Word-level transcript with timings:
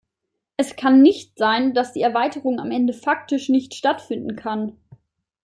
Es 0.57 0.75
kann 0.75 1.03
nicht 1.03 1.37
sein, 1.37 1.75
dass 1.75 1.93
die 1.93 2.01
Erweiterung 2.01 2.59
am 2.59 2.71
Ende 2.71 2.91
faktisch 2.91 3.49
nicht 3.49 3.75
stattfinden 3.75 4.35
kann. 4.35 4.75